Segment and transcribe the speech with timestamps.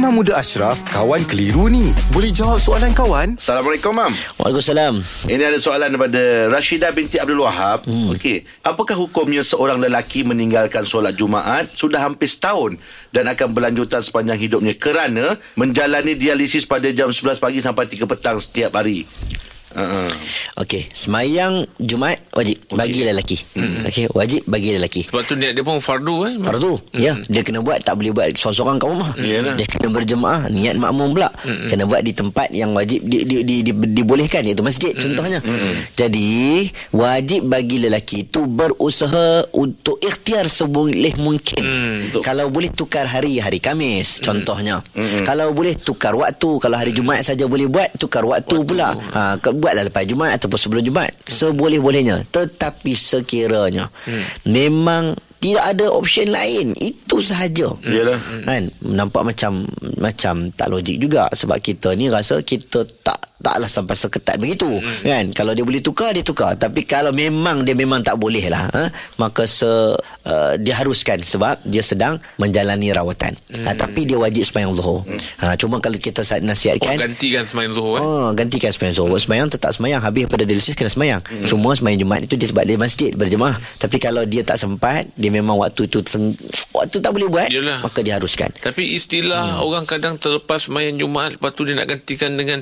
[0.00, 1.92] Imam Muda Ashraf, kawan keliru ni.
[2.08, 3.36] Boleh jawab soalan kawan?
[3.36, 4.16] Assalamualaikum, Mam.
[4.40, 4.96] Waalaikumsalam.
[5.28, 7.84] Ini ada soalan daripada Rashidah binti Abdul Wahab.
[7.84, 8.16] Hmm.
[8.16, 8.48] Okey.
[8.64, 12.80] Apakah hukumnya seorang lelaki meninggalkan solat Jumaat sudah hampir setahun
[13.12, 18.40] dan akan berlanjutan sepanjang hidupnya kerana menjalani dialisis pada jam 11 pagi sampai 3 petang
[18.40, 19.04] setiap hari?
[19.70, 20.10] Uh-uh.
[20.66, 22.74] Okey, semayang Jumaat wajib okay.
[22.74, 23.36] bagi lelaki.
[23.54, 23.86] Hmm.
[23.86, 25.06] Okey, wajib bagi lelaki.
[25.06, 26.34] Sebab tu niat dia pun fardu eh.
[26.42, 26.74] Fardu.
[26.90, 26.98] Hmm.
[26.98, 29.10] Ya, dia kena buat tak boleh buat seorang-seorang kat rumah.
[29.14, 29.54] Yalah.
[29.54, 31.30] Dia kena berjemaah, niat makmum pula.
[31.46, 31.70] Hmm.
[31.70, 35.02] Kena buat di tempat yang wajib di, di, di, di, dibolehkan iaitu masjid hmm.
[35.06, 35.38] contohnya.
[35.38, 35.74] Hmm.
[35.94, 41.62] Jadi, wajib bagi lelaki itu berusaha untuk ikhtiar seboleh mungkin.
[41.62, 41.98] Hmm.
[42.20, 44.22] Kalau boleh tukar hari hari Kamis hmm.
[44.26, 44.82] contohnya.
[44.98, 45.22] Hmm.
[45.22, 48.66] Kalau boleh tukar waktu, kalau hari Jumaat saja boleh buat tukar waktu, waktu.
[48.66, 48.92] pula.
[49.14, 54.39] Ha, buatlah lepas Jumaat ataupun sebelum Jumaat seboleh-bolehnya tetapi sekiranya hmm.
[54.46, 56.76] Memang tidak ada option lain.
[56.76, 57.72] Itu sahaja.
[57.80, 58.20] Yalah.
[58.44, 58.68] kan?
[58.84, 59.64] Nampak macam
[59.96, 61.26] macam tak logik juga.
[61.32, 63.09] Sebab kita ni rasa kita tak
[63.40, 65.02] taklah sampai seketat begitu hmm.
[65.02, 68.68] kan kalau dia boleh tukar dia tukar tapi kalau memang dia memang tak boleh lah
[68.68, 68.84] ha?
[69.16, 73.64] maka se uh, dia haruskan sebab dia sedang menjalani rawatan hmm.
[73.64, 75.20] ha, tapi dia wajib sembahyang zuhur hmm.
[75.40, 78.02] ha, cuma kalau kita nasihatkan oh, gantikan sembahyang zuhur eh?
[78.04, 79.22] oh, gantikan sembahyang zuhur hmm.
[79.24, 81.48] sembahyang tetap sembahyang habis pada dialisis kena sembahyang hmm.
[81.48, 85.32] cuma sembahyang Jumaat itu dia sebab dia masjid berjemaah tapi kalau dia tak sempat dia
[85.32, 86.36] memang waktu itu seng,
[86.76, 87.80] waktu tak boleh buat Yalah.
[87.80, 89.66] maka dia haruskan tapi istilah hmm.
[89.66, 92.60] orang kadang terlepas sembahyang Jumaat lepas tu dia nak gantikan dengan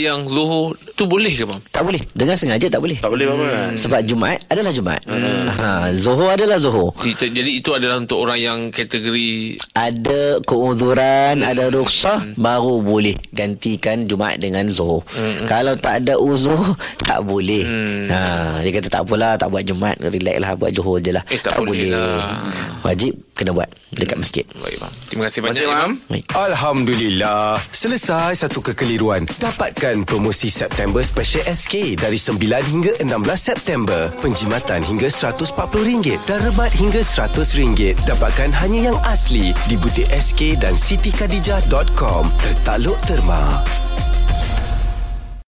[0.00, 1.60] sembahyang yang Zuhur tu boleh ke bang?
[1.68, 2.00] Tak boleh.
[2.16, 2.98] Dengan sengaja tak boleh.
[2.98, 3.38] Tak boleh bang.
[3.40, 3.76] Hmm.
[3.76, 5.02] Sebab Jumaat adalah Jumaat.
[5.04, 5.44] Hmm.
[5.48, 6.96] Ha, Zuhur adalah Zuhur.
[7.04, 11.50] Itu, jadi itu adalah untuk orang yang kategori ada keuzuran, hmm.
[11.52, 12.40] ada rukhsah hmm.
[12.40, 15.04] baru boleh gantikan Jumaat dengan Zuhur.
[15.12, 15.44] Hmm.
[15.44, 16.56] Kalau tak ada uzur
[17.08, 17.64] tak boleh.
[17.64, 18.08] Hmm.
[18.08, 18.20] Ha,
[18.64, 21.24] dia kata tak apalah tak buat Jumaat, relax lah buat Zuhur je lah.
[21.28, 21.92] Eh, tak, tak boleh.
[21.92, 22.40] Lah.
[22.88, 24.44] Wajib kena buat dekat masjid.
[24.60, 24.92] Baik bang.
[25.08, 25.90] Terima kasih banyak Imam.
[26.36, 27.56] Alhamdulillah.
[27.72, 29.24] Selesai satu kekeliruan.
[29.40, 32.36] Dapatkan promosi September Special SK dari 9
[32.68, 33.08] hingga 16
[33.40, 34.12] September.
[34.20, 37.96] Penjimatan hingga RM140 dan rebat hingga RM100.
[38.04, 42.28] Dapatkan hanya yang asli di butik SK dan sitikadijah.com.
[42.44, 43.64] Tertaluk terma.